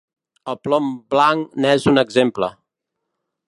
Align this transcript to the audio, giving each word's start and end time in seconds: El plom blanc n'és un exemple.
El 0.53 0.57
plom 0.67 0.87
blanc 1.15 1.61
n'és 1.67 1.87
un 1.95 2.03
exemple. 2.05 2.53